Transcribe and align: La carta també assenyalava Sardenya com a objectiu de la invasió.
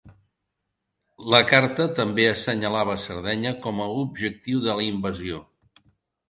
La 1.33 1.41
carta 1.51 1.85
també 1.99 2.25
assenyalava 2.29 2.95
Sardenya 3.03 3.53
com 3.67 3.83
a 3.85 3.87
objectiu 4.05 4.65
de 4.65 4.75
la 4.81 4.89
invasió. 4.89 5.45